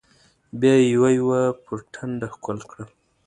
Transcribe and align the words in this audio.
بيا 0.59 0.73
يې 0.79 0.87
يو 0.93 1.03
يو 1.17 1.27
پر 1.63 1.77
ټنډه 1.93 2.27
ښکل 2.33 2.57
کړل. 2.69 2.89